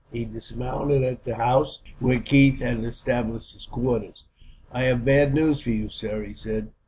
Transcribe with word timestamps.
He 0.11 0.25
dismounted 0.25 1.03
at 1.03 1.25
the 1.25 1.35
house 1.35 1.79
where 1.99 2.19
Keith 2.19 2.59
had 2.59 2.83
established 2.83 3.53
his 3.53 3.67
quarters. 3.67 4.25
"I 4.71 4.85
have 4.85 5.05
bad 5.05 5.31
news 5.35 5.61
for 5.61 5.69
you, 5.69 5.89
sir," 5.89 6.23
he 6.25 6.33
said. 6.33 6.71